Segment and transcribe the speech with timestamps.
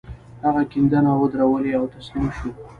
[0.45, 2.49] هغه کيندنې ودرولې او تسليم شو.